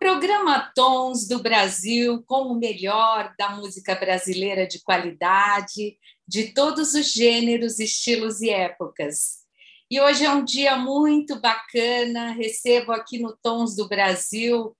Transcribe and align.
Programa 0.00 0.72
Tons 0.74 1.28
do 1.28 1.42
Brasil 1.42 2.24
com 2.26 2.44
o 2.44 2.58
melhor 2.58 3.34
da 3.38 3.50
música 3.50 3.94
brasileira 3.94 4.66
de 4.66 4.82
qualidade, 4.82 5.98
de 6.26 6.54
todos 6.54 6.94
os 6.94 7.12
gêneros, 7.12 7.78
estilos 7.78 8.40
e 8.40 8.48
épocas. 8.48 9.40
E 9.90 10.00
hoje 10.00 10.24
é 10.24 10.30
um 10.30 10.42
dia 10.42 10.74
muito 10.74 11.38
bacana. 11.38 12.32
Recebo 12.32 12.92
aqui 12.92 13.18
no 13.18 13.36
Tons 13.42 13.76
do 13.76 13.86
Brasil 13.88 14.74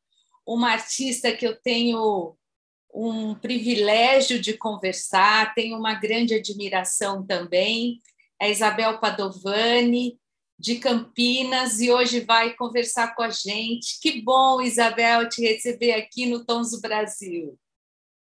uma 0.46 0.70
artista 0.70 1.30
que 1.30 1.46
eu 1.46 1.54
tenho 1.54 2.34
um 2.90 3.34
privilégio 3.34 4.40
de 4.40 4.56
conversar, 4.56 5.54
tenho 5.54 5.76
uma 5.76 5.92
grande 5.92 6.34
admiração 6.34 7.26
também, 7.26 8.00
é 8.40 8.50
Isabel 8.50 8.98
Padovani, 8.98 10.18
de 10.60 10.76
Campinas 10.76 11.80
e 11.80 11.90
hoje 11.90 12.20
vai 12.20 12.52
conversar 12.52 13.14
com 13.14 13.22
a 13.22 13.30
gente. 13.30 13.98
Que 13.98 14.20
bom, 14.20 14.60
Isabel, 14.60 15.26
te 15.26 15.40
receber 15.40 15.92
aqui 15.92 16.26
no 16.26 16.44
Tons 16.44 16.72
do 16.72 16.80
Brasil. 16.82 17.58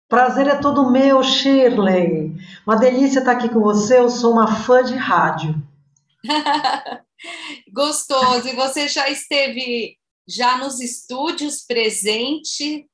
Prazer 0.07 0.47
é 0.47 0.55
todo 0.59 0.91
meu, 0.91 1.23
Shirley. 1.23 2.35
Uma 2.67 2.75
delícia 2.75 3.19
estar 3.19 3.31
aqui 3.31 3.49
com 3.49 3.59
você. 3.59 3.97
Eu 3.97 4.09
sou 4.09 4.31
uma 4.31 4.61
fã 4.61 4.83
de 4.83 4.95
rádio. 4.95 5.55
Gostoso. 7.73 8.47
E 8.47 8.55
você 8.55 8.87
já 8.87 9.09
esteve 9.09 9.97
já 10.27 10.57
nos 10.57 10.79
estúdios 10.79 11.65
presente 11.65 12.87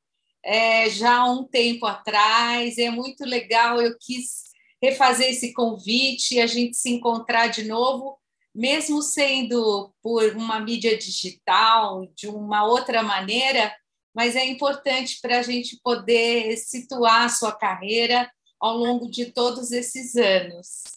é, 0.46 0.90
já 0.90 1.18
há 1.18 1.30
um 1.30 1.44
tempo 1.44 1.86
atrás. 1.86 2.78
É 2.78 2.90
muito 2.90 3.26
legal. 3.26 3.82
Eu 3.82 3.98
quis 4.00 4.46
refazer 4.82 5.30
esse 5.30 5.52
convite 5.52 6.36
e 6.36 6.42
a 6.42 6.48
gente 6.48 6.78
se 6.78 6.90
encontrar 6.90 7.48
de 7.48 7.66
novo 7.66 8.18
mesmo 8.56 9.02
sendo 9.02 9.94
por 10.02 10.24
uma 10.36 10.60
mídia 10.62 10.98
digital, 10.98 12.08
de 12.16 12.28
uma 12.28 12.66
outra 12.66 13.04
maneira, 13.04 13.74
mas 14.16 14.38
é 14.38 14.46
importante 14.46 15.20
para 15.22 15.40
a 15.40 15.42
gente 15.42 15.78
poder 15.84 16.56
situar 16.56 17.26
a 17.26 17.30
sua 17.30 17.52
carreira 17.52 18.32
ao 18.60 18.78
longo 18.78 19.12
de 19.12 19.26
todos 19.26 19.74
esses 19.74 20.16
anos. 20.16 20.96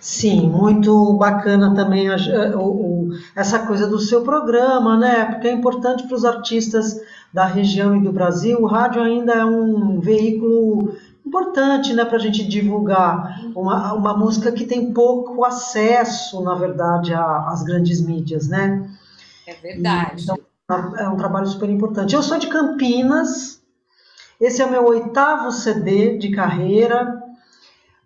Sim, 0.00 0.48
muito 0.48 1.14
bacana 1.14 1.74
também 1.74 2.08
a, 2.08 2.16
o, 2.56 3.10
essa 3.36 3.66
coisa 3.66 3.86
do 3.86 3.98
seu 3.98 4.22
programa, 4.22 4.96
né? 4.96 5.24
Porque 5.26 5.48
é 5.48 5.52
importante 5.52 6.06
para 6.06 6.16
os 6.16 6.24
artistas 6.24 6.96
da 7.32 7.44
região 7.44 7.96
e 7.96 8.02
do 8.02 8.12
Brasil. 8.12 8.58
O 8.60 8.66
rádio 8.66 9.02
ainda 9.02 9.32
é 9.34 9.44
um 9.44 10.00
veículo 10.00 10.96
importante 11.26 11.94
né, 11.94 12.04
para 12.04 12.16
a 12.16 12.20
gente 12.20 12.44
divulgar 12.44 13.40
uma, 13.54 13.92
uma 13.94 14.16
música 14.16 14.52
que 14.52 14.66
tem 14.66 14.92
pouco 14.92 15.44
acesso, 15.44 16.42
na 16.42 16.54
verdade, 16.54 17.14
às 17.14 17.62
grandes 17.62 18.00
mídias, 18.00 18.48
né? 18.48 18.90
É 19.46 19.54
verdade. 19.54 20.20
E, 20.20 20.24
então, 20.24 20.38
é 20.96 21.08
um 21.08 21.16
trabalho 21.16 21.46
super 21.46 21.68
importante. 21.68 22.14
Eu 22.14 22.22
sou 22.22 22.38
de 22.38 22.46
Campinas, 22.46 23.62
esse 24.40 24.60
é 24.60 24.66
o 24.66 24.70
meu 24.70 24.86
oitavo 24.86 25.50
CD 25.52 26.18
de 26.18 26.30
carreira. 26.30 27.22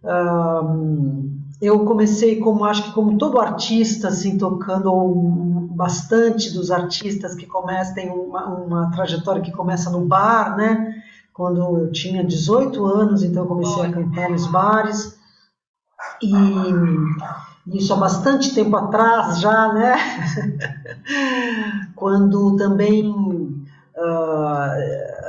Um, 0.05 1.39
eu 1.61 1.85
comecei 1.85 2.39
como 2.41 2.65
acho 2.65 2.85
que 2.85 2.93
como 2.93 3.19
todo 3.19 3.41
artista 3.41 4.09
assim 4.09 4.39
tocando 4.39 4.93
ou 4.93 5.13
bastante 5.73 6.53
dos 6.53 6.71
artistas 6.71 7.35
que 7.35 7.47
começam 7.47 7.95
tem 7.95 8.11
uma, 8.11 8.47
uma 8.47 8.91
trajetória 8.93 9.43
que 9.43 9.51
começa 9.51 9.91
no 9.91 10.05
bar 10.07 10.57
né 10.57 11.03
quando 11.39 11.61
eu 11.61 11.93
tinha 11.93 12.25
18 12.25 12.85
anos, 12.85 13.23
então 13.23 13.45
eu 13.45 13.49
comecei 13.49 13.85
a 13.85 13.93
cantar 13.93 14.29
nos 14.29 14.49
bares. 14.49 15.17
E 16.21 17.77
isso 17.77 17.95
há 17.95 17.97
bastante 17.97 18.53
tempo 18.53 18.77
atrás 18.77 19.39
já, 19.39 19.73
né? 19.73 19.95
quando 21.95 22.57
também 22.57 23.09
uh, 23.09 23.55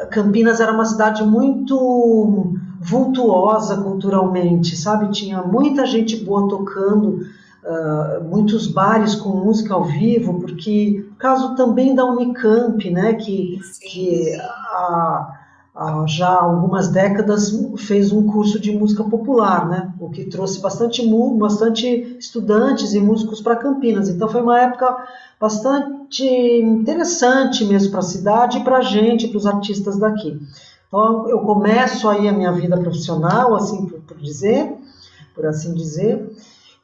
Campinas 0.09 0.59
era 0.59 0.73
uma 0.73 0.85
cidade 0.85 1.23
muito 1.23 2.55
vultuosa 2.81 3.77
culturalmente, 3.77 4.75
sabe? 4.75 5.11
Tinha 5.11 5.43
muita 5.43 5.85
gente 5.85 6.25
boa 6.25 6.49
tocando, 6.49 7.19
uh, 7.63 8.23
muitos 8.23 8.65
bares 8.65 9.13
com 9.13 9.29
música 9.29 9.75
ao 9.75 9.83
vivo, 9.83 10.39
porque 10.39 11.07
caso 11.19 11.53
também 11.53 11.93
da 11.93 12.03
Unicamp, 12.03 12.89
né? 12.89 13.13
Que, 13.13 13.59
que 13.79 14.35
a 14.41 15.38
há 15.79 16.05
já 16.05 16.29
algumas 16.29 16.89
décadas 16.89 17.57
fez 17.77 18.11
um 18.11 18.27
curso 18.27 18.59
de 18.59 18.69
música 18.69 19.01
popular, 19.01 19.65
né? 19.65 19.93
O 19.97 20.09
que 20.09 20.25
trouxe 20.25 20.59
bastante 20.59 21.01
bastante 21.37 22.17
estudantes 22.19 22.93
e 22.93 22.99
músicos 22.99 23.39
para 23.39 23.55
Campinas. 23.55 24.09
Então 24.09 24.27
foi 24.27 24.41
uma 24.41 24.59
época 24.59 25.07
bastante 25.39 26.25
interessante 26.25 27.63
mesmo 27.63 27.91
para 27.91 28.01
a 28.01 28.03
cidade 28.03 28.57
e 28.57 28.63
para 28.63 28.79
a 28.79 28.81
gente, 28.81 29.29
para 29.29 29.37
os 29.37 29.47
artistas 29.47 29.97
daqui. 29.97 30.37
Então 30.89 31.29
eu 31.29 31.39
começo 31.39 32.09
aí 32.09 32.27
a 32.27 32.33
minha 32.33 32.51
vida 32.51 32.77
profissional, 32.77 33.55
assim 33.55 33.85
por, 33.85 34.01
por 34.01 34.17
dizer, 34.17 34.75
por 35.33 35.45
assim 35.45 35.73
dizer. 35.73 36.29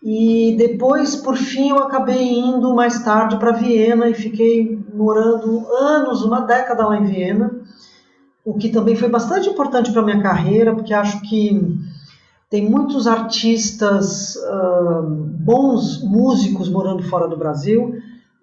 E 0.01 0.55
depois, 0.57 1.17
por 1.17 1.35
fim, 1.35 1.71
eu 1.71 1.79
acabei 1.79 2.39
indo 2.39 2.73
mais 2.73 3.03
tarde 3.03 3.37
para 3.37 3.51
Viena 3.51 4.07
e 4.07 4.13
fiquei 4.13 4.79
morando 4.93 5.67
anos, 5.67 6.23
uma 6.23 6.41
década 6.41 6.87
lá 6.87 6.97
em 6.97 7.05
Viena 7.05 7.65
o 8.45 8.53
que 8.53 8.69
também 8.69 8.95
foi 8.95 9.09
bastante 9.09 9.49
importante 9.49 9.91
para 9.91 10.03
minha 10.03 10.21
carreira, 10.21 10.73
porque 10.75 10.93
acho 10.93 11.19
que 11.21 11.59
tem 12.47 12.69
muitos 12.69 13.07
artistas 13.07 14.35
uh, 14.35 15.01
bons 15.39 16.03
músicos 16.03 16.69
morando 16.69 17.01
fora 17.03 17.27
do 17.27 17.35
Brasil 17.35 17.95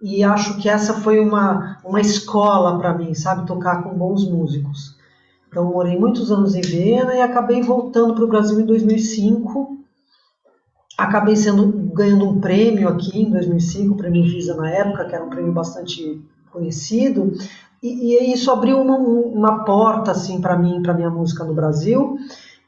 e 0.03 0.25
acho 0.25 0.59
que 0.59 0.69
essa 0.69 0.95
foi 0.95 1.21
uma, 1.21 1.79
uma 1.85 2.01
escola 2.01 2.77
para 2.79 2.93
mim, 2.93 3.15
sabe, 3.15 3.47
tocar 3.47 3.85
com 3.85 3.97
bons 3.97 4.29
músicos. 4.29 4.97
Então 5.49 5.67
morei 5.67 5.97
muitos 5.97 6.33
anos 6.33 6.57
em 6.57 6.61
Viena 6.61 7.15
e 7.15 7.21
acabei 7.21 7.63
voltando 7.63 8.15
para 8.15 8.25
o 8.25 8.29
Brasil 8.29 8.61
em 8.61 8.67
2005. 8.67 9.79
Acabei 10.99 11.37
sendo 11.37 11.69
ganhando 11.95 12.29
um 12.29 12.41
prêmio 12.41 12.89
aqui 12.89 13.23
em 13.23 13.31
2005, 13.31 13.95
o 13.95 13.97
prêmio 13.97 14.25
Visa 14.25 14.57
na 14.57 14.69
época, 14.69 15.05
que 15.05 15.15
era 15.15 15.25
um 15.25 15.31
prêmio 15.31 15.53
bastante 15.53 16.21
conhecido, 16.51 17.33
e, 17.83 18.15
e 18.15 18.33
isso 18.33 18.51
abriu 18.51 18.81
uma, 18.81 18.97
uma 18.97 19.65
porta 19.65 20.13
assim 20.13 20.41
para 20.41 20.57
mim, 20.57 20.81
para 20.83 20.95
minha 20.95 21.11
música 21.11 21.43
no 21.43 21.53
Brasil. 21.53 22.17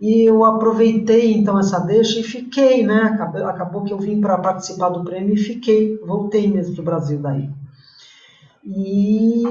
E 0.00 0.28
eu 0.28 0.44
aproveitei 0.44 1.34
então 1.34 1.58
essa 1.58 1.78
deixa 1.78 2.18
e 2.18 2.24
fiquei, 2.24 2.84
né? 2.84 3.02
Acabou, 3.02 3.46
acabou 3.46 3.84
que 3.84 3.92
eu 3.92 3.98
vim 3.98 4.20
para 4.20 4.36
participar 4.38 4.88
do 4.88 5.04
prêmio 5.04 5.34
e 5.34 5.38
fiquei, 5.38 5.98
voltei 6.04 6.50
mesmo 6.50 6.74
para 6.74 6.82
o 6.82 6.84
Brasil 6.84 7.18
daí. 7.20 7.48
E, 8.64 9.44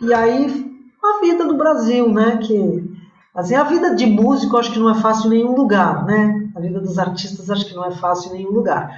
e 0.00 0.14
aí 0.14 0.72
a 1.02 1.20
vida 1.20 1.46
do 1.46 1.56
Brasil, 1.56 2.08
né? 2.12 2.36
Que 2.36 2.88
assim, 3.34 3.56
a 3.56 3.64
vida 3.64 3.96
de 3.96 4.06
músico 4.06 4.56
acho 4.56 4.72
que 4.72 4.78
não 4.78 4.90
é 4.90 4.94
fácil 4.94 5.32
em 5.32 5.38
nenhum 5.38 5.56
lugar, 5.56 6.06
né? 6.06 6.48
A 6.54 6.60
vida 6.60 6.80
dos 6.80 6.98
artistas 6.98 7.50
acho 7.50 7.66
que 7.66 7.74
não 7.74 7.84
é 7.84 7.90
fácil 7.90 8.30
em 8.30 8.38
nenhum 8.38 8.52
lugar. 8.52 8.88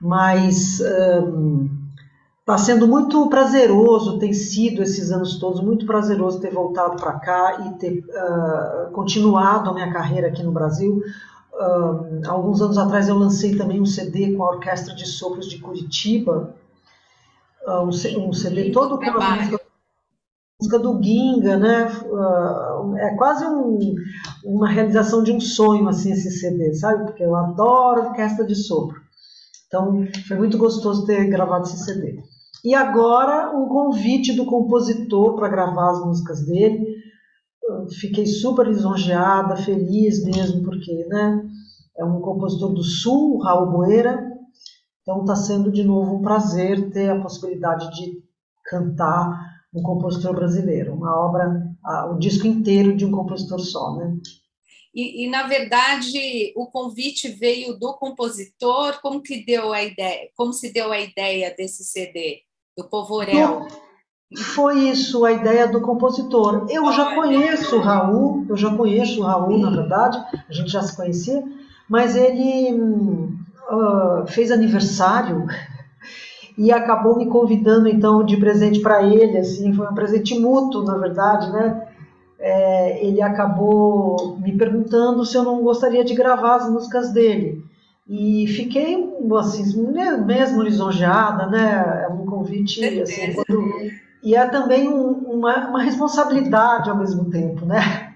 Mas 0.00 0.80
hum, 0.80 1.68
Está 2.42 2.58
sendo 2.58 2.88
muito 2.88 3.28
prazeroso, 3.28 4.18
tem 4.18 4.32
sido 4.32 4.82
esses 4.82 5.12
anos 5.12 5.38
todos 5.38 5.62
muito 5.62 5.86
prazeroso 5.86 6.40
ter 6.40 6.52
voltado 6.52 6.96
para 6.96 7.12
cá 7.20 7.68
e 7.68 7.74
ter 7.78 8.00
uh, 8.00 8.90
continuado 8.90 9.70
a 9.70 9.72
minha 9.72 9.92
carreira 9.92 10.26
aqui 10.26 10.42
no 10.42 10.50
Brasil. 10.50 11.00
Uh, 11.52 12.20
alguns 12.26 12.60
anos 12.60 12.76
atrás 12.78 13.08
eu 13.08 13.16
lancei 13.16 13.54
também 13.54 13.80
um 13.80 13.86
CD 13.86 14.32
com 14.32 14.42
a 14.42 14.50
Orquestra 14.50 14.92
de 14.92 15.06
Sopros 15.06 15.48
de 15.48 15.60
Curitiba, 15.60 16.52
uh, 17.64 17.82
um, 17.82 18.28
um, 18.28 18.32
CD 18.32 18.72
todo 18.72 18.98
com 18.98 19.04
a 19.04 19.36
música, 19.36 19.60
música, 20.60 20.78
do 20.80 21.00
Ginga, 21.00 21.56
né? 21.56 21.92
é 22.98 23.14
quase 23.14 23.46
um, 23.46 23.94
uma 24.44 24.68
realização 24.68 25.22
de 25.22 25.30
um 25.30 25.40
sonho 25.40 25.88
assim 25.88 26.10
esse 26.10 26.32
CD, 26.32 26.74
sabe? 26.74 27.04
Porque 27.04 27.22
eu 27.22 27.36
adoro 27.36 28.08
orquestra 28.08 28.44
de 28.44 28.56
sopro. 28.56 29.00
Então, 29.72 30.04
foi 30.28 30.36
muito 30.36 30.58
gostoso 30.58 31.06
ter 31.06 31.30
gravado 31.30 31.64
esse 31.64 31.78
CD. 31.78 32.22
E 32.62 32.74
agora 32.74 33.56
um 33.56 33.66
convite 33.66 34.34
do 34.34 34.44
compositor 34.44 35.34
para 35.34 35.48
gravar 35.48 35.92
as 35.92 36.04
músicas 36.04 36.44
dele. 36.44 36.94
fiquei 37.98 38.26
super 38.26 38.66
lisonjeada, 38.66 39.56
feliz 39.56 40.22
mesmo, 40.26 40.62
porque 40.62 41.06
né, 41.06 41.42
é 41.96 42.04
um 42.04 42.20
compositor 42.20 42.74
do 42.74 42.82
Sul, 42.82 43.38
Raul 43.38 43.70
Boeira. 43.70 44.30
Então 45.00 45.20
está 45.22 45.34
sendo 45.34 45.72
de 45.72 45.82
novo 45.82 46.16
um 46.16 46.22
prazer 46.22 46.90
ter 46.90 47.08
a 47.08 47.22
possibilidade 47.22 47.90
de 47.96 48.22
cantar 48.66 49.40
um 49.74 49.80
compositor 49.80 50.34
brasileiro, 50.34 50.92
uma 50.92 51.18
obra, 51.18 51.66
o 52.10 52.18
disco 52.18 52.46
inteiro 52.46 52.94
de 52.94 53.06
um 53.06 53.10
compositor 53.10 53.58
só, 53.58 53.96
né? 53.96 54.18
E, 54.94 55.24
e, 55.24 55.30
na 55.30 55.44
verdade 55.44 56.52
o 56.54 56.66
convite 56.66 57.28
veio 57.28 57.78
do 57.78 57.94
compositor. 57.94 59.00
Como 59.00 59.22
que 59.22 59.44
deu 59.44 59.72
a 59.72 59.82
ideia? 59.82 60.28
Como 60.36 60.52
se 60.52 60.72
deu 60.72 60.92
a 60.92 61.00
ideia 61.00 61.54
desse 61.56 61.84
CD? 61.84 62.42
do 62.76 62.84
Povorel. 62.84 63.66
Foi 64.54 64.88
isso 64.88 65.24
a 65.26 65.32
ideia 65.32 65.68
do 65.68 65.80
compositor. 65.82 66.66
Eu 66.70 66.90
já 66.92 67.14
conheço 67.14 67.76
o 67.76 67.80
Raul, 67.80 68.46
eu 68.48 68.56
já 68.56 68.74
conheço 68.74 69.20
o 69.20 69.24
Raul, 69.24 69.58
na 69.58 69.70
verdade, 69.70 70.18
a 70.48 70.52
gente 70.52 70.70
já 70.70 70.82
se 70.82 70.96
conhecia, 70.96 71.42
mas 71.88 72.16
ele 72.16 72.72
uh, 72.72 74.26
fez 74.26 74.50
aniversário 74.50 75.46
e 76.56 76.72
acabou 76.72 77.18
me 77.18 77.26
convidando 77.26 77.88
então 77.88 78.24
de 78.24 78.38
presente 78.38 78.80
para 78.80 79.02
ele, 79.02 79.36
assim, 79.36 79.74
foi 79.74 79.86
um 79.86 79.94
presente 79.94 80.38
mútuo, 80.38 80.82
na 80.82 80.96
verdade, 80.96 81.52
né? 81.52 81.88
É, 82.44 83.06
ele 83.06 83.22
acabou 83.22 84.36
me 84.38 84.58
perguntando 84.58 85.24
se 85.24 85.36
eu 85.36 85.44
não 85.44 85.62
gostaria 85.62 86.04
de 86.04 86.12
gravar 86.12 86.56
as 86.56 86.68
músicas 86.68 87.12
dele. 87.12 87.64
E 88.08 88.48
fiquei, 88.48 88.96
assim, 89.38 89.86
mesmo 90.26 90.60
lisonjeada, 90.60 91.46
né? 91.46 92.04
É 92.04 92.12
um 92.12 92.26
convite, 92.26 92.84
assim, 93.00 93.32
quando... 93.32 93.64
E 94.22 94.34
é 94.34 94.46
também 94.46 94.88
um, 94.88 95.12
uma, 95.12 95.68
uma, 95.68 95.82
responsabilidade 95.82 96.90
ao 96.90 96.98
mesmo 96.98 97.30
tempo, 97.30 97.64
né? 97.64 98.14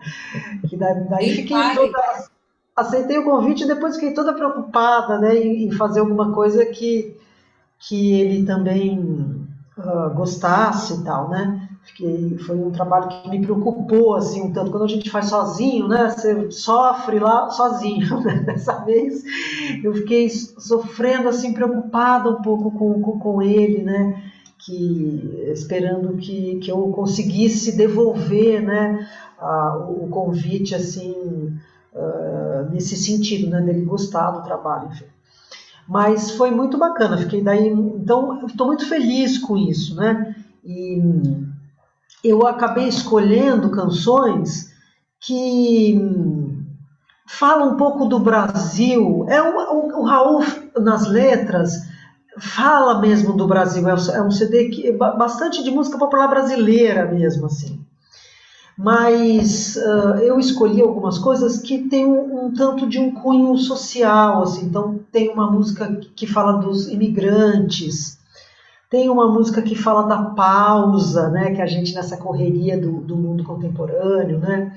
Que 0.69 0.77
daí, 0.77 1.31
fiquei 1.31 1.57
toda... 1.75 1.99
Aceitei 2.75 3.19
o 3.19 3.25
convite 3.25 3.65
e 3.65 3.67
depois 3.67 3.95
fiquei 3.95 4.13
toda 4.13 4.35
preocupada, 4.35 5.19
né? 5.19 5.37
Em, 5.37 5.67
em 5.67 5.71
fazer 5.73 6.01
alguma 6.01 6.33
coisa 6.33 6.67
que, 6.67 7.17
que 7.79 8.21
ele 8.21 8.45
também 8.45 8.99
uh, 9.79 10.15
gostasse 10.15 11.01
e 11.01 11.05
tal, 11.05 11.31
né? 11.31 11.66
Fiquei, 11.87 12.37
foi 12.39 12.57
um 12.57 12.73
trabalho 12.73 13.09
que 13.09 13.31
me 13.31 13.41
preocupou 13.41 14.17
assim 14.17 14.43
um 14.43 14.53
tanto. 14.53 14.73
Quando 14.73 14.85
a 14.85 14.89
gente 14.89 15.09
faz 15.09 15.27
sozinho, 15.27 15.87
né? 15.87 16.09
Você 16.09 16.51
sofre 16.51 17.19
lá 17.19 17.49
sozinho. 17.51 18.07
Né? 18.27 18.41
Dessa 18.41 18.85
vez 18.85 19.23
eu 19.85 19.95
fiquei 19.95 20.29
sofrendo 20.29 21.29
assim, 21.29 21.53
preocupada 21.53 22.29
um 22.29 22.43
pouco 22.43 22.71
com, 22.73 23.01
com, 23.01 23.19
com 23.19 23.43
ele, 23.43 23.83
né? 23.83 24.21
Que 24.59 25.49
esperando 25.53 26.17
que, 26.17 26.57
que 26.57 26.71
eu 26.71 26.89
conseguisse 26.89 27.77
devolver, 27.77 28.61
né? 28.63 29.09
A, 29.39 29.77
o 29.89 30.09
convite 30.09 30.75
assim 30.75 31.57
uh, 31.95 32.71
nesse 32.73 32.97
sentido, 32.97 33.49
né? 33.49 33.61
Dele 33.61 33.85
gostar 33.85 34.33
do 34.33 34.43
trabalho, 34.43 34.89
enfim. 34.89 35.05
Mas 35.89 36.33
foi 36.33 36.51
muito 36.51 36.77
bacana. 36.77 37.17
Fiquei 37.17 37.43
daí, 37.43 37.69
então 37.69 38.45
estou 38.45 38.67
muito 38.67 38.89
feliz 38.89 39.39
com 39.39 39.57
isso, 39.57 39.95
né? 39.95 40.35
E 40.65 41.01
eu 42.23 42.47
acabei 42.47 42.89
escolhendo 42.89 43.71
canções 43.71 44.73
que 45.21 45.99
falam 47.29 47.73
um 47.73 47.77
pouco 47.77 48.07
do 48.07 48.19
Brasil. 48.19 49.27
É 49.29 49.43
um, 49.43 49.57
o, 49.57 50.01
o 50.01 50.05
Raul, 50.05 50.45
nas 50.81 51.07
letras, 51.07 51.73
fala 52.39 53.01
mesmo 53.01 53.35
do 53.35 53.47
Brasil. 53.47 53.87
É 53.89 54.23
um 54.23 54.31
CD 54.31 54.69
que, 54.69 54.93
bastante 54.93 55.63
de 55.63 55.71
música 55.71 55.99
popular 55.99 56.29
brasileira 56.29 57.07
mesmo, 57.07 57.47
assim. 57.47 57.85
Mas 58.79 59.77
uh, 59.77 60.19
eu 60.19 60.39
escolhi 60.39 60.83
algumas 60.83 61.19
coisas 61.19 61.59
que 61.59 61.89
tem 61.89 62.05
um, 62.05 62.47
um, 62.47 62.53
tanto 62.53 62.87
de 62.87 62.99
um 62.99 63.11
cunho 63.11 63.57
social, 63.57 64.43
assim. 64.43 64.67
Então 64.67 65.01
tem 65.11 65.31
uma 65.31 65.51
música 65.51 65.99
que 66.15 66.27
fala 66.27 66.59
dos 66.61 66.89
imigrantes, 66.89 68.19
tem 68.89 69.11
uma 69.11 69.31
música 69.31 69.63
que 69.63 69.75
fala 69.75 70.03
da 70.07 70.31
pausa, 70.31 71.29
né, 71.29 71.55
que 71.55 71.63
a 71.63 71.67
gente 71.67 71.95
nessa 71.95 72.17
correria 72.17 72.81
do, 72.81 73.01
do 73.01 73.17
mundo 73.17 73.45
contemporâneo, 73.45 74.39
né? 74.39 74.73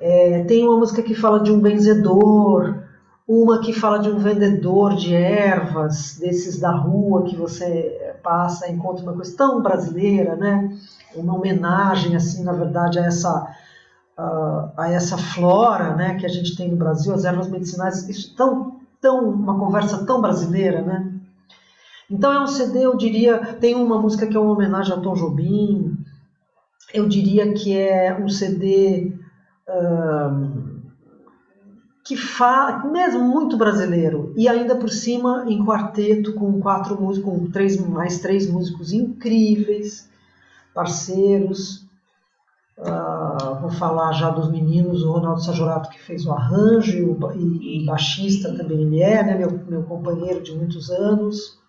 É, 0.00 0.42
tem 0.44 0.66
uma 0.66 0.78
música 0.78 1.02
que 1.02 1.14
fala 1.14 1.40
de 1.40 1.52
um 1.52 1.60
benzedor, 1.60 2.82
uma 3.28 3.60
que 3.60 3.72
fala 3.72 3.98
de 3.98 4.10
um 4.10 4.18
vendedor 4.18 4.96
de 4.96 5.14
ervas, 5.14 6.18
desses 6.18 6.58
da 6.58 6.72
rua 6.72 7.24
que 7.24 7.36
você 7.36 8.14
passa, 8.22 8.70
encontra 8.70 9.04
uma 9.04 9.12
coisa 9.12 9.36
tão 9.36 9.62
brasileira, 9.62 10.34
né? 10.34 10.76
Uma 11.14 11.36
homenagem, 11.36 12.16
assim, 12.16 12.42
na 12.42 12.52
verdade, 12.52 12.98
a 12.98 13.04
essa 13.04 13.48
a, 14.76 14.90
essa 14.90 15.16
flora, 15.16 15.94
né, 15.96 16.16
que 16.16 16.26
a 16.26 16.28
gente 16.28 16.56
tem 16.56 16.70
no 16.70 16.76
Brasil, 16.76 17.14
as 17.14 17.24
ervas 17.24 17.48
medicinais, 17.48 18.08
isso 18.08 18.34
tão 18.36 18.80
tão 19.00 19.28
uma 19.30 19.58
conversa 19.58 20.04
tão 20.06 20.20
brasileira, 20.20 20.80
né? 20.82 21.11
Então 22.12 22.30
é 22.30 22.40
um 22.40 22.46
CD, 22.46 22.84
eu 22.84 22.94
diria, 22.94 23.38
tem 23.56 23.74
uma 23.74 23.98
música 23.98 24.26
que 24.26 24.36
é 24.36 24.40
uma 24.40 24.52
homenagem 24.52 24.92
a 24.94 25.00
Tom 25.00 25.14
Jobim, 25.14 25.96
eu 26.92 27.08
diria 27.08 27.54
que 27.54 27.74
é 27.74 28.14
um 28.14 28.28
CD 28.28 29.16
que 32.04 32.14
fala, 32.16 32.84
mesmo 32.90 33.20
muito 33.20 33.56
brasileiro, 33.56 34.34
e 34.36 34.46
ainda 34.46 34.76
por 34.76 34.90
cima 34.90 35.46
em 35.48 35.64
quarteto 35.64 36.34
com 36.34 36.60
quatro 36.60 37.00
músicos, 37.00 37.32
com 37.32 37.50
três, 37.50 37.78
mais 37.78 38.20
três 38.20 38.50
músicos 38.50 38.92
incríveis, 38.92 40.10
parceiros. 40.74 41.86
Uh, 42.76 43.60
vou 43.60 43.70
falar 43.70 44.12
já 44.12 44.28
dos 44.30 44.50
meninos, 44.50 45.02
o 45.02 45.12
Ronaldo 45.12 45.42
Sajorato 45.42 45.88
que 45.90 46.00
fez 46.00 46.26
o 46.26 46.32
arranjo 46.32 46.98
e, 46.98 47.02
o, 47.04 47.16
e, 47.32 47.82
e 47.82 47.86
baixista 47.86 48.52
também 48.56 48.82
ele 48.82 49.00
é, 49.00 49.22
né, 49.22 49.38
meu, 49.38 49.50
meu 49.68 49.82
companheiro 49.84 50.42
de 50.42 50.52
muitos 50.52 50.90
anos 50.90 51.61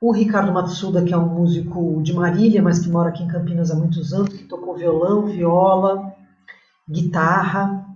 o 0.00 0.12
Ricardo 0.12 0.52
Matsuda, 0.52 1.04
que 1.04 1.12
é 1.12 1.16
um 1.16 1.28
músico 1.28 2.00
de 2.02 2.12
Marília, 2.12 2.62
mas 2.62 2.78
que 2.78 2.88
mora 2.88 3.08
aqui 3.08 3.22
em 3.22 3.28
Campinas 3.28 3.70
há 3.70 3.74
muitos 3.74 4.12
anos, 4.12 4.32
que 4.32 4.44
tocou 4.44 4.76
violão, 4.76 5.26
viola, 5.26 6.14
guitarra, 6.88 7.88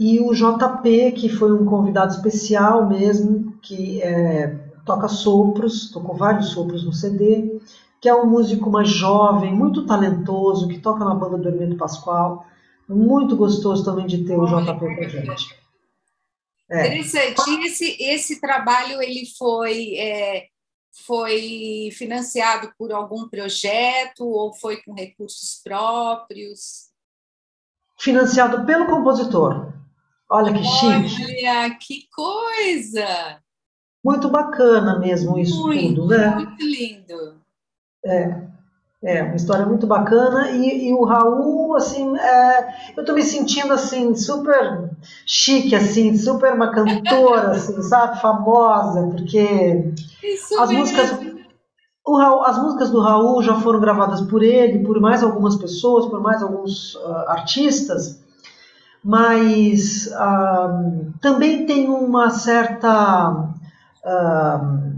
e 0.00 0.18
o 0.18 0.32
JP, 0.32 1.12
que 1.12 1.28
foi 1.28 1.52
um 1.52 1.66
convidado 1.66 2.14
especial 2.14 2.88
mesmo, 2.88 3.52
que 3.60 4.00
é, 4.00 4.46
toca 4.86 5.06
sopros, 5.08 5.90
tocou 5.90 6.16
vários 6.16 6.52
sopros 6.52 6.82
no 6.82 6.92
CD, 6.94 7.60
que 8.00 8.08
é 8.08 8.14
um 8.14 8.24
músico 8.24 8.70
mais 8.70 8.88
jovem, 8.88 9.54
muito 9.54 9.84
talentoso, 9.84 10.68
que 10.68 10.78
toca 10.78 11.04
na 11.04 11.14
banda 11.14 11.36
do 11.36 11.48
Hermeto 11.48 11.76
Pascoal. 11.76 12.46
Muito 12.88 13.36
gostoso 13.36 13.84
também 13.84 14.06
de 14.06 14.24
ter 14.24 14.38
o 14.38 14.46
JP 14.46 14.78
com 14.78 14.86
a 14.86 15.08
gente. 15.08 15.54
É. 16.70 16.86
Interessante. 16.86 17.66
Esse, 17.66 17.96
esse 18.00 18.40
trabalho 18.40 19.02
ele 19.02 19.26
foi 19.36 19.96
é, 19.98 20.46
foi 20.92 21.90
financiado 21.92 22.72
por 22.78 22.92
algum 22.92 23.28
projeto 23.28 24.26
ou 24.26 24.54
foi 24.54 24.82
com 24.82 24.94
recursos 24.94 25.60
próprios? 25.62 26.90
Financiado 27.98 28.64
pelo 28.64 28.86
compositor. 28.86 29.72
Olha 30.28 30.52
que 30.52 30.62
chique. 30.62 31.22
Olha, 31.24 31.74
que 31.76 32.08
coisa! 32.14 33.42
Muito 34.02 34.30
bacana 34.30 34.98
mesmo 34.98 35.38
isso 35.38 35.66
muito, 35.66 36.02
tudo, 36.02 36.08
né? 36.08 36.34
Muito 36.34 36.64
lindo. 36.64 37.40
É. 38.04 38.49
É, 39.02 39.22
uma 39.22 39.36
história 39.36 39.64
muito 39.64 39.86
bacana. 39.86 40.50
E, 40.50 40.88
e 40.88 40.92
o 40.92 41.04
Raul, 41.04 41.74
assim, 41.74 42.16
é, 42.18 42.74
eu 42.96 43.04
tô 43.04 43.14
me 43.14 43.22
sentindo, 43.22 43.72
assim, 43.72 44.14
super 44.14 44.90
chique, 45.24 45.74
assim, 45.74 46.16
super 46.16 46.52
uma 46.52 46.70
cantora, 46.70 47.52
assim, 47.56 47.80
sabe, 47.82 48.20
famosa, 48.20 49.02
porque 49.08 49.94
Isso 50.22 50.60
as 50.60 50.68
mesmo. 50.68 50.80
músicas... 50.80 51.30
O 52.04 52.16
Raul, 52.16 52.44
as 52.44 52.58
músicas 52.60 52.90
do 52.90 53.00
Raul 53.00 53.42
já 53.42 53.60
foram 53.60 53.78
gravadas 53.78 54.22
por 54.22 54.42
ele, 54.42 54.84
por 54.84 54.98
mais 55.00 55.22
algumas 55.22 55.56
pessoas, 55.56 56.06
por 56.06 56.20
mais 56.20 56.42
alguns 56.42 56.94
uh, 56.96 57.28
artistas, 57.28 58.20
mas 59.04 60.08
uh, 60.08 61.12
também 61.20 61.66
tem 61.66 61.88
uma 61.88 62.30
certa... 62.30 63.30
Uh, 64.04 64.90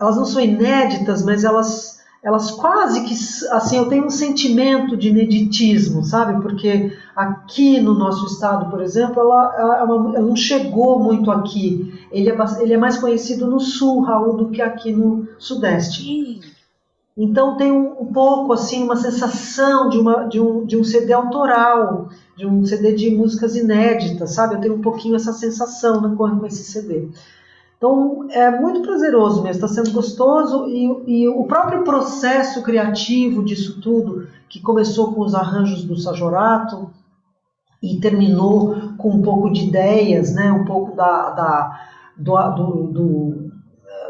elas 0.00 0.16
não 0.16 0.24
são 0.24 0.40
inéditas, 0.40 1.24
mas 1.24 1.44
elas 1.44 1.93
elas 2.24 2.50
quase 2.50 3.02
que, 3.02 3.14
assim, 3.50 3.76
eu 3.76 3.86
tenho 3.86 4.06
um 4.06 4.10
sentimento 4.10 4.96
de 4.96 5.10
ineditismo, 5.10 6.02
sabe? 6.02 6.40
Porque 6.40 6.90
aqui 7.14 7.78
no 7.78 7.92
nosso 7.92 8.24
estado, 8.24 8.70
por 8.70 8.80
exemplo, 8.80 9.20
ela, 9.20 9.54
ela, 9.58 9.78
ela 9.80 10.20
não 10.20 10.34
chegou 10.34 10.98
muito 10.98 11.30
aqui. 11.30 11.92
Ele 12.10 12.30
é, 12.30 12.36
ele 12.60 12.72
é, 12.72 12.78
mais 12.78 12.96
conhecido 12.96 13.46
no 13.46 13.60
sul, 13.60 14.00
Raul, 14.00 14.38
do 14.38 14.48
que 14.48 14.62
aqui 14.62 14.90
no 14.90 15.28
sudeste. 15.38 16.40
Então 17.14 17.58
tem 17.58 17.70
um, 17.70 18.00
um, 18.00 18.06
pouco, 18.06 18.54
assim, 18.54 18.82
uma 18.82 18.96
sensação 18.96 19.90
de, 19.90 19.98
uma, 19.98 20.24
de, 20.24 20.40
um, 20.40 20.64
de 20.64 20.78
um 20.78 20.82
CD 20.82 21.12
autoral, 21.12 22.08
de 22.38 22.46
um 22.46 22.64
CD 22.64 22.94
de 22.94 23.14
músicas 23.14 23.54
inéditas, 23.54 24.32
sabe? 24.32 24.54
Eu 24.54 24.60
tenho 24.62 24.74
um 24.76 24.82
pouquinho 24.82 25.14
essa 25.14 25.32
sensação 25.34 26.00
né, 26.00 26.14
com 26.16 26.46
esse 26.46 26.64
CD. 26.64 27.10
Então 27.84 28.26
é 28.30 28.50
muito 28.50 28.80
prazeroso 28.80 29.42
mesmo, 29.42 29.62
está 29.62 29.68
sendo 29.68 29.92
gostoso 29.92 30.66
e, 30.68 30.86
e, 31.06 31.28
o 31.28 31.44
próprio 31.44 31.84
processo 31.84 32.62
criativo 32.62 33.44
disso 33.44 33.78
tudo, 33.78 34.26
que 34.48 34.58
começou 34.58 35.12
com 35.12 35.20
os 35.20 35.34
arranjos 35.34 35.84
do 35.84 35.94
Sajorato 35.94 36.88
e 37.82 38.00
terminou 38.00 38.74
com 38.96 39.10
um 39.10 39.20
pouco 39.20 39.52
de 39.52 39.68
ideias, 39.68 40.32
né, 40.32 40.50
um 40.50 40.64
pouco 40.64 40.96
da, 40.96 41.30
da, 41.30 41.80
do, 42.16 42.34
do, 42.54 42.86
do, 42.86 43.52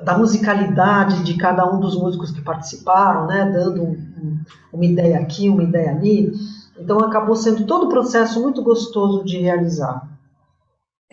da 0.04 0.16
musicalidade 0.16 1.24
de 1.24 1.36
cada 1.36 1.68
um 1.68 1.80
dos 1.80 1.96
músicos 1.96 2.30
que 2.30 2.42
participaram, 2.42 3.26
né, 3.26 3.50
dando 3.52 3.82
um, 3.82 4.38
uma 4.72 4.84
ideia 4.84 5.18
aqui, 5.18 5.48
uma 5.48 5.64
ideia 5.64 5.90
ali. 5.90 6.32
Então 6.78 7.00
acabou 7.00 7.34
sendo 7.34 7.66
todo 7.66 7.86
o 7.86 7.88
processo 7.88 8.40
muito 8.40 8.62
gostoso 8.62 9.24
de 9.24 9.38
realizar. 9.38 10.13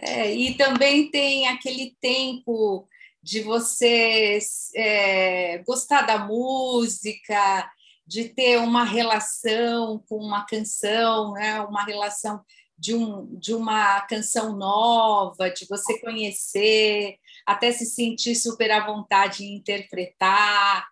É, 0.02 0.34
e 0.34 0.56
também 0.56 1.12
tem 1.12 1.48
aquele 1.48 1.96
tempo 2.02 2.88
de 3.22 3.42
você 3.42 4.40
é, 4.76 5.60
gostar 5.60 6.02
da 6.02 6.18
música, 6.18 7.70
de 8.08 8.26
ter 8.30 8.58
uma 8.58 8.84
relação 8.84 10.04
com 10.10 10.18
uma 10.18 10.44
canção, 10.46 11.34
né? 11.34 11.62
uma 11.62 11.86
relação 11.86 12.42
de, 12.78 12.96
um, 12.96 13.28
de 13.40 13.54
uma 13.54 14.02
canção 14.02 14.58
nova, 14.58 15.52
de 15.52 15.68
você 15.70 16.00
conhecer, 16.00 17.18
até 17.46 17.72
se 17.72 17.86
sentir 17.86 18.36
super 18.36 18.72
à 18.72 18.86
vontade 18.86 19.44
em 19.44 19.56
interpretar. 19.56 20.88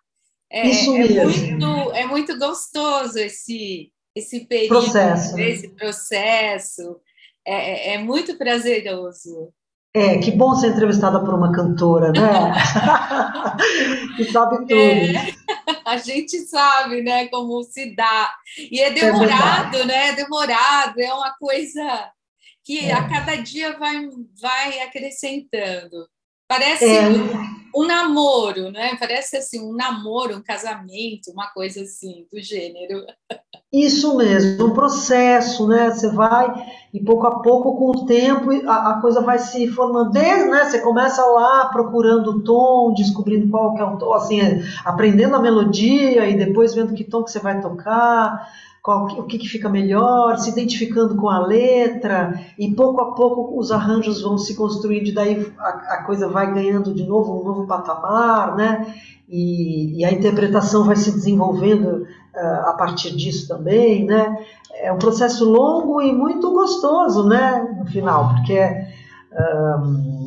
É, 0.48 0.68
Isso 0.68 0.94
é 0.94 1.08
mesmo. 1.08 1.58
muito, 1.58 1.92
é 1.92 2.06
muito 2.06 2.38
gostoso 2.38 3.18
esse, 3.18 3.92
esse 4.14 4.46
período, 4.46 4.82
processo. 4.82 5.38
esse 5.38 5.68
processo. 5.70 7.00
É, 7.46 7.92
é, 7.92 7.94
é 7.94 7.98
muito 7.98 8.36
prazeroso. 8.36 9.52
É, 9.92 10.18
que 10.18 10.30
bom 10.30 10.54
ser 10.54 10.68
entrevistada 10.68 11.18
por 11.18 11.34
uma 11.34 11.52
cantora, 11.52 12.12
né? 12.12 12.52
que 14.16 14.24
sabe 14.26 14.58
tudo. 14.58 14.72
É, 14.72 15.34
a 15.84 15.96
gente 15.96 16.38
sabe, 16.42 17.02
né, 17.02 17.26
como 17.26 17.60
se 17.64 17.94
dá. 17.96 18.32
E 18.70 18.78
é, 18.78 18.86
é 18.86 18.90
demorado, 18.92 19.78
é 19.78 19.84
né? 19.84 20.08
É 20.10 20.12
demorado, 20.12 21.00
é 21.00 21.12
uma 21.12 21.34
coisa 21.36 22.08
que 22.64 22.86
é. 22.86 22.92
a 22.92 23.08
cada 23.08 23.34
dia 23.36 23.76
vai, 23.78 24.08
vai 24.40 24.80
acrescentando. 24.80 26.06
Parece 26.46 26.84
é. 26.84 27.08
um, 27.08 27.82
um, 27.82 27.86
namoro, 27.86 28.70
né? 28.70 28.96
Parece 28.96 29.38
assim, 29.38 29.60
um 29.60 29.72
namoro, 29.72 30.36
um 30.36 30.42
casamento, 30.42 31.32
uma 31.32 31.48
coisa 31.48 31.82
assim, 31.82 32.26
do 32.32 32.40
gênero. 32.40 33.06
Isso 33.72 34.16
mesmo, 34.16 34.66
um 34.66 34.74
processo, 34.74 35.66
né? 35.66 35.90
Você 35.90 36.10
vai 36.10 36.48
e 36.92 37.00
pouco 37.00 37.26
a 37.26 37.40
pouco, 37.40 37.76
com 37.76 37.90
o 37.90 38.06
tempo, 38.06 38.50
a, 38.68 38.90
a 38.90 39.00
coisa 39.00 39.20
vai 39.20 39.38
se 39.38 39.68
formando. 39.68 40.10
Desde, 40.10 40.48
né? 40.48 40.64
Você 40.64 40.80
começa 40.80 41.24
lá 41.24 41.66
procurando 41.66 42.30
o 42.30 42.40
tom, 42.42 42.92
descobrindo 42.94 43.48
qual 43.48 43.74
que 43.74 43.80
é 43.80 43.84
o 43.84 43.96
tom, 43.96 44.12
assim, 44.12 44.40
aprendendo 44.84 45.36
a 45.36 45.40
melodia 45.40 46.28
e 46.28 46.36
depois 46.36 46.74
vendo 46.74 46.94
que 46.94 47.04
tom 47.04 47.22
que 47.22 47.30
você 47.30 47.38
vai 47.38 47.60
tocar 47.60 48.48
qual, 48.82 49.06
o 49.06 49.24
que, 49.24 49.38
que 49.38 49.48
fica 49.48 49.68
melhor, 49.68 50.38
se 50.38 50.50
identificando 50.50 51.14
com 51.16 51.28
a 51.28 51.38
letra, 51.38 52.40
e 52.58 52.72
pouco 52.74 53.00
a 53.00 53.14
pouco 53.14 53.58
os 53.58 53.70
arranjos 53.70 54.22
vão 54.22 54.38
se 54.38 54.56
construindo, 54.56 55.08
e 55.08 55.12
daí 55.12 55.52
a, 55.58 55.68
a 55.68 56.04
coisa 56.04 56.28
vai 56.28 56.52
ganhando 56.52 56.94
de 56.94 57.04
novo 57.04 57.40
um 57.40 57.44
novo 57.44 57.66
patamar, 57.66 58.56
né? 58.56 58.94
E, 59.28 59.98
e 60.00 60.04
a 60.04 60.10
interpretação 60.10 60.84
vai 60.84 60.96
se 60.96 61.12
desenvolvendo 61.12 62.02
uh, 62.34 62.68
a 62.68 62.72
partir 62.72 63.14
disso 63.14 63.46
também, 63.46 64.04
né? 64.04 64.44
É 64.74 64.92
um 64.92 64.98
processo 64.98 65.44
longo 65.44 66.00
e 66.00 66.12
muito 66.12 66.50
gostoso, 66.52 67.28
né? 67.28 67.76
No 67.78 67.86
final, 67.86 68.34
porque. 68.34 68.60
Um, 69.32 70.20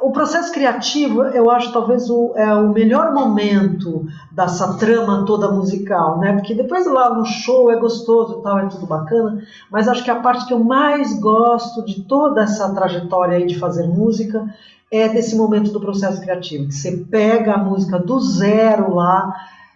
o 0.00 0.12
processo 0.12 0.52
criativo, 0.52 1.22
eu 1.22 1.50
acho 1.50 1.72
talvez 1.72 2.08
o, 2.10 2.32
é 2.36 2.54
o 2.54 2.72
melhor 2.72 3.12
momento 3.12 4.06
dessa 4.30 4.74
trama 4.74 5.24
toda 5.24 5.50
musical, 5.50 6.18
né? 6.18 6.34
Porque 6.34 6.54
depois 6.54 6.86
lá 6.86 7.12
no 7.12 7.24
show 7.24 7.70
é 7.70 7.76
gostoso 7.76 8.38
e 8.38 8.42
tal, 8.42 8.58
é 8.58 8.66
tudo 8.66 8.86
bacana, 8.86 9.42
mas 9.70 9.88
acho 9.88 10.04
que 10.04 10.10
a 10.10 10.20
parte 10.20 10.46
que 10.46 10.52
eu 10.52 10.62
mais 10.62 11.18
gosto 11.18 11.84
de 11.84 12.02
toda 12.02 12.42
essa 12.42 12.72
trajetória 12.72 13.38
aí 13.38 13.46
de 13.46 13.58
fazer 13.58 13.88
música 13.88 14.46
é 14.92 15.08
desse 15.08 15.34
momento 15.36 15.72
do 15.72 15.80
processo 15.80 16.20
criativo, 16.20 16.68
que 16.68 16.74
você 16.74 16.96
pega 17.10 17.54
a 17.54 17.58
música 17.58 17.98
do 17.98 18.20
zero 18.20 18.94
lá 18.94 19.34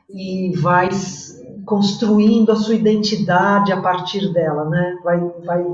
e 0.09 0.53
vai 0.57 0.91
construindo 1.71 2.51
a 2.51 2.57
sua 2.57 2.75
identidade 2.75 3.73
a 3.73 3.81
partir 3.81 4.33
dela, 4.33 4.69
né? 4.69 4.99
Vai, 5.05 5.21
vai 5.45 5.65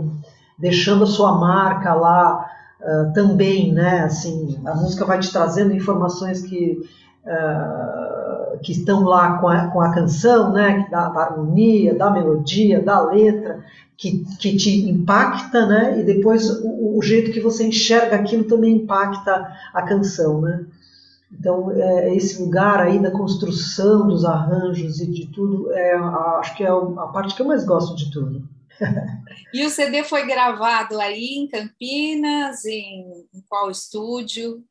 deixando 0.59 1.05
a 1.05 1.07
sua 1.07 1.39
marca 1.39 1.95
lá 1.95 2.51
uh, 2.83 3.15
também, 3.15 3.73
né? 3.73 4.01
Assim, 4.01 4.61
a 4.67 4.75
música 4.75 5.07
vai 5.07 5.19
te 5.19 5.33
trazendo 5.33 5.73
informações 5.73 6.43
que 6.43 6.87
uh, 7.25 8.59
que 8.63 8.73
estão 8.73 9.05
lá 9.05 9.39
com 9.39 9.49
a, 9.49 9.69
com 9.69 9.81
a 9.81 9.91
canção, 9.95 10.53
né? 10.53 10.87
Da, 10.91 11.09
da, 11.09 11.21
harmonia, 11.23 11.95
da 11.95 12.11
melodia, 12.11 12.83
da 12.83 13.01
letra, 13.01 13.65
que, 13.97 14.23
que 14.39 14.55
te 14.55 14.91
impacta, 14.91 15.65
né? 15.65 15.99
E 15.99 16.03
depois 16.03 16.51
o, 16.61 16.99
o, 16.99 17.03
jeito 17.03 17.33
que 17.33 17.41
você 17.41 17.67
enxerga 17.67 18.17
aquilo 18.17 18.45
também 18.45 18.77
impacta 18.77 19.51
a 19.73 19.81
canção, 19.81 20.43
né? 20.43 20.67
Então, 21.39 21.71
é, 21.71 22.15
esse 22.15 22.43
lugar 22.43 22.81
aí 22.81 22.99
da 22.99 23.11
construção 23.11 24.09
dos 24.09 24.25
arranjos 24.25 25.01
e 25.01 25.07
de 25.11 25.27
tudo, 25.27 25.71
é, 25.73 25.95
acho 26.39 26.57
que 26.57 26.65
é 26.65 26.69
a 26.69 27.07
parte 27.09 27.35
que 27.35 27.43
eu 27.43 27.47
mais 27.47 27.65
gosto 27.65 27.95
de 27.97 28.11
tudo. 28.11 28.49
E 29.55 29.65
o 29.65 29.71
CD 29.71 30.03
foi 30.03 30.27
gravado 30.27 30.99
aí 31.01 31.37
em 31.37 31.49
Campinas, 31.49 32.65
em, 32.65 33.27
em 33.35 33.41
qual 33.49 33.71
estúdio? 33.71 34.63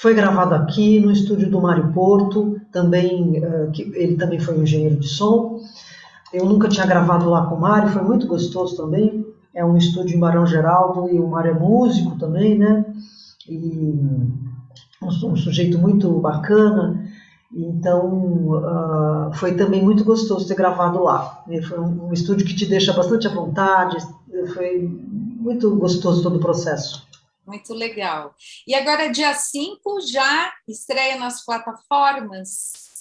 Foi 0.00 0.14
gravado 0.14 0.54
aqui 0.54 1.00
no 1.00 1.12
estúdio 1.12 1.50
do 1.50 1.60
Mário 1.60 1.92
Porto, 1.92 2.58
também 2.72 3.38
uh, 3.38 3.70
que 3.72 3.82
ele 3.94 4.16
também 4.16 4.40
foi 4.40 4.56
um 4.56 4.62
engenheiro 4.62 4.96
de 4.96 5.08
som. 5.08 5.60
Eu 6.32 6.46
nunca 6.46 6.68
tinha 6.68 6.86
gravado 6.86 7.28
lá 7.28 7.46
com 7.46 7.56
o 7.56 7.60
Mário, 7.60 7.90
foi 7.90 8.02
muito 8.02 8.26
gostoso 8.26 8.76
também. 8.76 9.26
É 9.54 9.64
um 9.64 9.76
estúdio 9.76 10.16
em 10.16 10.20
Barão 10.20 10.46
Geraldo 10.46 11.10
e 11.10 11.18
o 11.18 11.28
Mário 11.28 11.50
é 11.50 11.58
músico 11.58 12.16
também, 12.18 12.58
né? 12.58 12.84
E 13.46 13.92
um, 15.02 15.32
um 15.32 15.36
sujeito 15.36 15.78
muito 15.78 16.10
bacana. 16.20 17.08
Então, 17.54 18.08
uh, 18.54 19.34
foi 19.34 19.54
também 19.54 19.82
muito 19.82 20.04
gostoso 20.04 20.48
ter 20.48 20.54
gravado 20.54 21.02
lá. 21.02 21.44
Foi 21.68 21.78
um, 21.78 22.08
um, 22.08 22.12
estúdio 22.12 22.46
que 22.46 22.54
te 22.54 22.64
deixa 22.64 22.92
bastante 22.94 23.26
à 23.26 23.30
vontade, 23.30 23.98
foi 24.54 24.80
muito 24.80 25.74
gostoso 25.76 26.22
todo 26.22 26.36
o 26.36 26.40
processo. 26.40 27.06
Muito 27.46 27.74
legal. 27.74 28.34
E 28.66 28.74
agora, 28.74 29.10
dia 29.10 29.34
5, 29.34 30.00
já 30.00 30.52
estreia 30.66 31.18
nas 31.18 31.44
plataformas? 31.44 32.92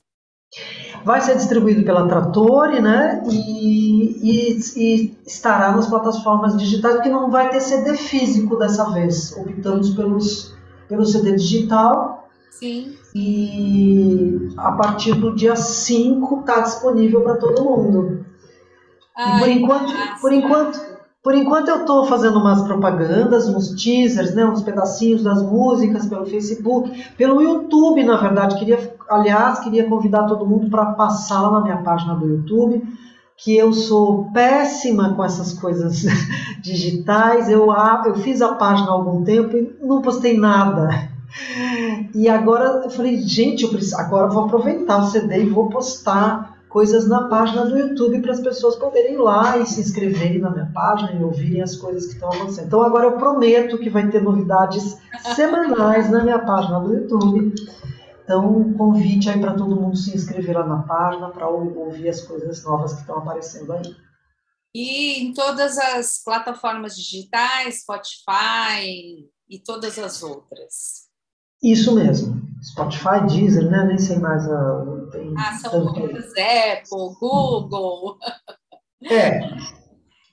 Vai 1.05 1.21
ser 1.21 1.37
distribuído 1.37 1.83
pela 1.85 2.07
Trattori, 2.07 2.81
né? 2.81 3.23
E, 3.31 4.19
e, 4.21 4.59
e, 4.75 5.17
estará 5.25 5.71
nas 5.71 5.87
plataformas 5.87 6.57
digitais, 6.57 6.95
porque 6.95 7.09
não 7.09 7.31
vai 7.31 7.49
ter 7.49 7.61
CD 7.61 7.95
físico 7.95 8.57
dessa 8.57 8.89
vez. 8.91 9.31
Optamos 9.37 9.91
pelos, 9.91 10.53
pelo 10.91 11.05
CD 11.05 11.31
digital 11.35 12.21
Sim. 12.51 12.93
E 13.15 14.49
a 14.55 14.73
partir 14.73 15.15
do 15.15 15.33
dia 15.33 15.55
5 15.55 16.41
está 16.41 16.59
disponível 16.59 17.21
para 17.21 17.37
todo 17.37 17.63
mundo. 17.63 18.23
Ai, 19.17 19.39
por 19.39 19.49
enquanto, 19.49 19.93
por 20.21 20.33
enquanto, 20.33 20.79
por 21.23 21.35
enquanto 21.35 21.67
eu 21.69 21.77
estou 21.77 22.05
fazendo 22.05 22.37
umas 22.39 22.61
propagandas, 22.61 23.49
uns 23.49 23.69
teasers, 23.69 24.35
né, 24.35 24.45
uns 24.45 24.61
pedacinhos 24.61 25.23
das 25.23 25.41
músicas 25.41 26.05
pelo 26.05 26.25
Facebook, 26.25 26.91
pelo 27.17 27.41
YouTube, 27.41 28.03
na 28.03 28.17
verdade. 28.17 28.59
Queria, 28.59 28.95
aliás, 29.09 29.59
queria 29.59 29.89
convidar 29.89 30.27
todo 30.27 30.45
mundo 30.45 30.69
para 30.69 30.85
passar 30.93 31.41
lá 31.41 31.51
na 31.51 31.61
minha 31.61 31.77
página 31.77 32.13
do 32.13 32.27
YouTube, 32.27 32.83
que 33.43 33.57
eu 33.57 33.73
sou 33.73 34.25
péssima 34.31 35.15
com 35.15 35.23
essas 35.23 35.53
coisas 35.53 36.03
digitais. 36.61 37.49
Eu, 37.49 37.69
eu 38.05 38.15
fiz 38.15 38.41
a 38.41 38.53
página 38.53 38.89
há 38.89 38.93
algum 38.93 39.23
tempo 39.23 39.57
e 39.57 39.75
não 39.81 40.01
postei 40.01 40.37
nada. 40.37 41.09
E 42.13 42.29
agora 42.29 42.81
eu 42.83 42.89
falei, 42.89 43.17
gente, 43.21 43.63
eu 43.63 43.69
preciso, 43.69 43.97
agora 43.97 44.27
eu 44.27 44.31
vou 44.31 44.45
aproveitar 44.45 44.97
o 44.97 45.07
CD 45.07 45.43
e 45.43 45.49
vou 45.49 45.69
postar 45.69 46.57
coisas 46.69 47.07
na 47.07 47.23
página 47.23 47.65
do 47.65 47.77
YouTube 47.77 48.21
para 48.21 48.31
as 48.31 48.39
pessoas 48.39 48.75
poderem 48.75 49.15
ir 49.15 49.17
lá 49.17 49.57
e 49.57 49.65
se 49.65 49.81
inscreverem 49.81 50.39
na 50.39 50.49
minha 50.49 50.69
página 50.73 51.11
e 51.13 51.23
ouvirem 51.23 51.61
as 51.61 51.75
coisas 51.75 52.05
que 52.05 52.13
estão 52.13 52.29
acontecendo. 52.29 52.67
Então 52.67 52.81
agora 52.81 53.05
eu 53.05 53.13
prometo 53.13 53.77
que 53.77 53.89
vai 53.89 54.07
ter 54.07 54.21
novidades 54.21 54.97
semanais 55.35 56.09
na 56.11 56.23
minha 56.23 56.39
página 56.39 56.79
do 56.79 56.93
YouTube. 56.93 57.53
Então, 58.23 58.57
um 58.57 58.73
convite 58.77 59.29
aí 59.29 59.39
para 59.39 59.55
todo 59.55 59.75
mundo 59.75 59.97
se 59.97 60.15
inscrever 60.15 60.57
lá 60.57 60.65
na 60.65 60.83
página 60.83 61.29
para 61.29 61.47
ouvir 61.49 62.09
as 62.09 62.21
coisas 62.21 62.63
novas 62.63 62.93
que 62.93 63.01
estão 63.01 63.17
aparecendo 63.17 63.73
aí. 63.73 63.95
E 64.73 65.21
em 65.21 65.33
todas 65.33 65.77
as 65.77 66.23
plataformas 66.23 66.95
digitais, 66.95 67.81
Spotify 67.81 69.27
e 69.49 69.59
todas 69.59 69.99
as 69.99 70.23
outras. 70.23 71.09
Isso 71.61 71.93
mesmo. 71.93 72.41
Spotify, 72.63 73.25
Deezer, 73.27 73.69
né? 73.69 73.83
Nem 73.83 73.97
sei 73.97 74.17
mais. 74.17 74.49
A, 74.49 74.85
tem 75.11 75.33
ah, 75.37 75.57
são 75.57 75.83
muitas. 75.83 76.31
Apple, 76.31 77.15
Google. 77.19 78.17
É. 79.03 79.41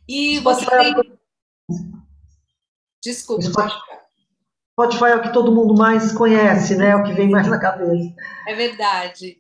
E 0.07 0.38
você 0.40 0.64
Spotify 0.64 0.95
tem... 0.95 1.18
Desculpa. 3.02 3.42
Spotify, 3.42 3.75
Spotify 4.78 5.06
é 5.06 5.16
o 5.16 5.23
que 5.23 5.32
todo 5.32 5.50
mundo 5.50 5.75
mais 5.75 6.12
conhece, 6.12 6.76
né? 6.76 6.90
É 6.90 6.97
o 6.97 7.02
que 7.02 7.12
vem 7.12 7.28
mais 7.28 7.49
na 7.49 7.58
cabeça. 7.58 8.14
É 8.47 8.54
verdade. 8.54 9.37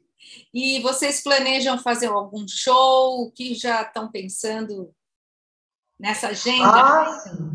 E 0.52 0.80
vocês 0.80 1.22
planejam 1.22 1.78
fazer 1.78 2.08
algum 2.08 2.44
show? 2.48 3.22
O 3.22 3.30
que 3.30 3.54
já 3.54 3.82
estão 3.82 4.10
pensando 4.10 4.90
nessa 5.98 6.28
agenda? 6.28 6.66
Ah, 6.66 7.20
sim. 7.22 7.50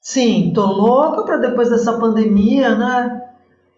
Sim, 0.00 0.52
tô 0.52 0.66
louca 0.66 1.22
para 1.22 1.36
depois 1.36 1.70
dessa 1.70 1.96
pandemia, 1.96 2.74
né? 2.74 3.22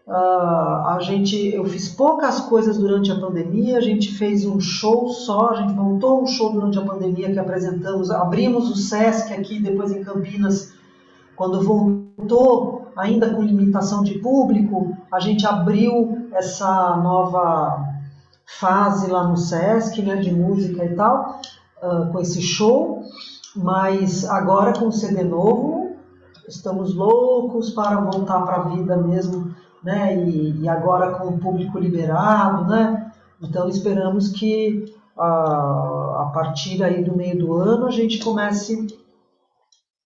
Uh, 0.07 0.11
a 0.11 0.99
gente, 1.03 1.55
eu 1.55 1.67
fiz 1.67 1.91
poucas 1.91 2.41
coisas 2.41 2.79
durante 2.79 3.13
a 3.13 3.21
pandemia, 3.21 3.77
a 3.77 3.83
gente 3.83 4.11
fez 4.15 4.47
um 4.47 4.59
show 4.59 5.11
só, 5.11 5.51
a 5.51 5.55
gente 5.57 5.75
montou 5.75 6.23
um 6.23 6.27
show 6.27 6.51
durante 6.51 6.79
a 6.79 6.83
pandemia 6.83 7.31
que 7.31 7.39
apresentamos, 7.39 8.11
abrimos 8.11 8.71
o 8.71 8.75
Sesc 8.77 9.35
aqui, 9.35 9.61
depois 9.61 9.93
em 9.93 10.03
Campinas, 10.03 10.73
quando 11.37 11.63
voltou, 11.63 12.78
ainda 12.99 13.33
com 13.33 13.43
limitação 13.43 14.03
de 14.03 14.19
público, 14.19 14.97
a 15.13 15.21
gente 15.21 15.47
abriu 15.47 16.29
essa 16.33 16.97
nova 16.97 17.87
fase 18.45 19.09
lá 19.11 19.25
no 19.25 19.37
Sesc, 19.37 20.03
né, 20.03 20.17
de 20.17 20.35
música 20.35 20.85
e 20.85 20.95
tal, 20.97 21.41
uh, 21.83 22.11
com 22.11 22.21
esse 22.21 22.43
show. 22.43 23.03
mas 23.57 24.25
agora 24.29 24.73
com 24.79 24.89
o 24.89 24.93
CD 24.93 25.25
novo, 25.25 25.97
estamos 26.47 26.95
loucos 26.95 27.71
para 27.71 28.01
voltar 28.01 28.43
para 28.43 28.57
a 28.57 28.69
vida 28.69 28.97
mesmo, 28.97 29.55
né? 29.83 30.17
E, 30.17 30.61
e, 30.61 30.69
agora 30.69 31.15
com 31.15 31.29
o 31.29 31.39
público 31.39 31.79
liberado, 31.79 32.67
né? 32.67 33.11
Então 33.43 33.69
esperamos 33.69 34.29
que 34.29 34.85
a, 35.17 36.23
a 36.23 36.31
partir 36.33 36.83
aí 36.85 37.03
do 37.03 37.17
meio 37.17 37.39
do 37.39 37.55
ano 37.55 37.87
a 37.87 37.91
gente 37.91 38.23
comece 38.23 38.87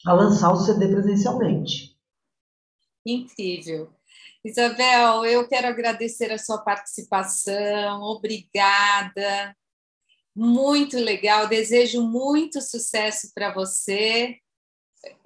a 0.05 0.13
lançar 0.13 0.51
o 0.51 0.57
CD 0.57 0.87
presencialmente. 0.87 1.96
Incrível. 3.07 3.89
Isabel, 4.43 5.25
eu 5.25 5.47
quero 5.47 5.67
agradecer 5.67 6.31
a 6.31 6.37
sua 6.37 6.57
participação, 6.59 8.01
obrigada. 8.01 9.55
Muito 10.35 10.97
legal, 10.97 11.47
desejo 11.47 12.01
muito 12.01 12.61
sucesso 12.61 13.31
para 13.33 13.53
você. 13.53 14.37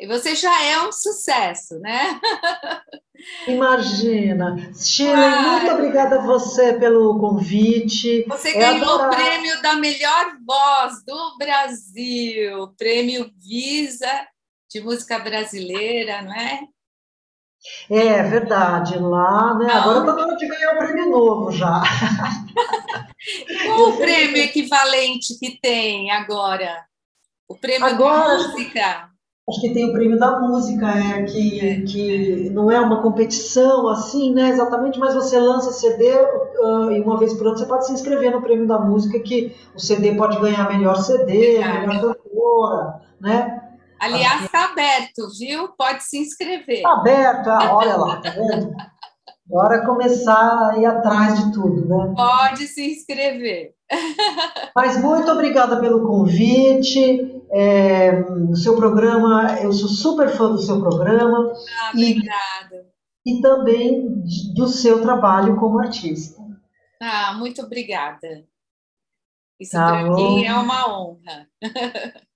Você 0.07 0.35
já 0.35 0.63
é 0.63 0.79
um 0.87 0.91
sucesso, 0.91 1.79
né? 1.79 2.19
Imagina. 3.47 4.73
Shirley, 4.73 5.41
muito 5.41 5.71
obrigada 5.71 6.17
a 6.17 6.25
você 6.25 6.73
pelo 6.77 7.19
convite. 7.19 8.23
Você 8.27 8.49
é 8.49 8.59
ganhou 8.59 8.95
o 8.95 9.09
prêmio 9.09 9.61
da 9.61 9.75
melhor 9.75 10.37
voz 10.45 11.03
do 11.05 11.37
Brasil, 11.37 12.67
prêmio 12.77 13.31
Visa 13.37 14.27
de 14.69 14.81
música 14.81 15.19
brasileira, 15.19 16.21
não 16.21 16.33
é? 16.33 16.61
É 17.89 18.23
verdade, 18.23 18.97
lá, 18.97 19.55
né? 19.55 19.71
Agora 19.71 19.99
está 19.99 20.13
na 20.13 20.21
hora 20.23 20.35
de 20.35 20.47
ganhar 20.47 20.73
o 20.73 20.77
prêmio 20.77 21.09
novo 21.09 21.51
já. 21.51 21.81
Qual 23.65 23.89
o 23.89 23.97
prêmio 23.97 24.37
equivalente 24.37 25.37
que 25.39 25.59
tem 25.61 26.09
agora? 26.11 26.85
O 27.47 27.55
prêmio 27.55 27.85
agora, 27.85 28.37
da 28.37 28.47
música? 28.47 29.11
Acho 29.47 29.61
que 29.61 29.73
tem 29.73 29.89
o 29.89 29.93
prêmio 29.93 30.17
da 30.17 30.39
música, 30.39 30.87
é, 30.87 31.23
que, 31.23 31.59
é. 31.59 31.81
que 31.81 32.49
não 32.51 32.71
é 32.71 32.79
uma 32.79 33.01
competição 33.01 33.87
assim, 33.89 34.33
né? 34.33 34.49
Exatamente, 34.49 34.97
mas 34.97 35.13
você 35.13 35.39
lança 35.39 35.71
CD 35.71 36.13
uh, 36.13 36.91
e 36.91 37.01
uma 37.01 37.17
vez 37.17 37.33
por 37.33 37.47
ano 37.47 37.57
você 37.57 37.65
pode 37.65 37.85
se 37.85 37.93
inscrever 37.93 38.31
no 38.31 38.41
prêmio 38.41 38.65
da 38.65 38.79
música, 38.79 39.19
que 39.19 39.53
o 39.75 39.79
CD 39.79 40.15
pode 40.15 40.39
ganhar 40.39 40.69
melhor 40.69 40.95
CD, 40.95 41.57
Verdade. 41.57 41.87
melhor 41.87 42.15
cantora, 42.15 43.01
né? 43.19 43.60
Aliás, 44.01 44.45
está 44.45 44.65
aberto, 44.65 45.29
viu? 45.37 45.69
Pode 45.77 46.03
se 46.03 46.17
inscrever. 46.17 46.77
Está 46.77 46.93
aberto, 46.93 47.47
ah, 47.49 47.75
olha 47.75 47.95
lá, 47.95 48.19
tá 48.19 48.31
vendo? 48.31 48.75
Agora 49.47 49.85
começar 49.85 50.71
a 50.71 50.77
ir 50.79 50.85
atrás 50.87 51.37
de 51.37 51.53
tudo, 51.53 51.85
né? 51.87 52.13
Pode 52.15 52.67
se 52.67 52.93
inscrever. 52.93 53.75
Mas 54.75 54.99
muito 54.99 55.31
obrigada 55.31 55.79
pelo 55.79 56.07
convite. 56.07 57.43
É, 57.51 58.21
o 58.49 58.55
seu 58.55 58.75
programa, 58.75 59.59
eu 59.61 59.71
sou 59.71 59.87
super 59.87 60.29
fã 60.29 60.49
do 60.49 60.57
seu 60.57 60.79
programa. 60.79 61.53
Ah, 61.83 61.91
obrigada. 61.93 62.87
E, 63.23 63.37
e 63.37 63.41
também 63.41 64.23
do 64.55 64.67
seu 64.67 65.01
trabalho 65.01 65.57
como 65.57 65.79
artista. 65.79 66.41
Ah, 66.99 67.35
muito 67.35 67.61
obrigada. 67.61 68.45
Isso 69.59 69.73
tá 69.73 69.89
para 69.89 70.09
mim 70.09 70.43
é 70.43 70.55
uma 70.55 70.87
honra. 70.91 71.47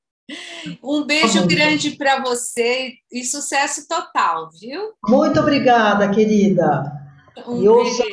Um 0.84 1.06
beijo 1.06 1.46
grande 1.48 1.92
para 1.92 2.22
você 2.22 2.94
e 3.12 3.24
sucesso 3.24 3.88
total, 3.88 4.50
viu? 4.60 4.94
Muito 5.08 5.40
obrigada, 5.40 6.10
querida. 6.10 6.92
Um 7.48 7.62
e 7.62 7.68
ouça 7.68 8.04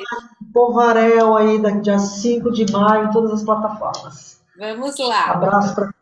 Povarel 0.53 1.37
aí, 1.37 1.81
dia 1.81 1.99
5 1.99 2.51
de 2.53 2.71
maio, 2.71 3.09
em 3.09 3.11
todas 3.11 3.33
as 3.33 3.43
plataformas. 3.43 4.43
Vamos 4.59 4.99
lá. 4.99 5.31
Abraço 5.31 5.75
para. 5.75 5.95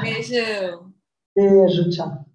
Beijão. 0.00 0.92
Beijo, 1.34 1.90
tchau. 1.90 2.27